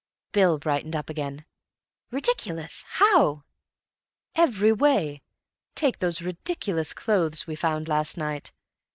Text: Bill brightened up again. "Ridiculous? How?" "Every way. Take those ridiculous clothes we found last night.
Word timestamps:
Bill 0.31 0.57
brightened 0.57 0.95
up 0.95 1.11
again. 1.11 1.45
"Ridiculous? 2.09 2.83
How?" 2.87 3.43
"Every 4.33 4.71
way. 4.71 5.21
Take 5.75 5.99
those 5.99 6.23
ridiculous 6.23 6.91
clothes 6.91 7.45
we 7.45 7.53
found 7.55 7.87
last 7.87 8.17
night. 8.17 8.51